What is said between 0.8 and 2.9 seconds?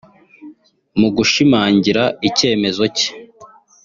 Mu gushimangira icyemezo